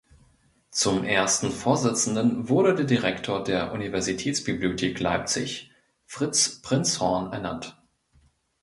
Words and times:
Zum 0.71 1.03
ersten 1.03 1.51
Vorsitzenden 1.51 2.49
wurde 2.49 2.73
der 2.73 2.85
Direktor 2.87 3.43
der 3.43 3.71
Universitätsbibliothek 3.71 4.99
Leipzig, 4.99 5.69
Fritz 6.07 6.59
Prinzhorn, 6.63 7.31
ernannt. 7.31 7.79